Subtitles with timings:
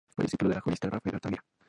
[0.15, 1.45] Fue discípulo del jurista Rafael Altamira.